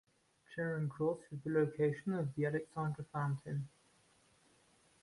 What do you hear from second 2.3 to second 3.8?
the Alexandra Fountain.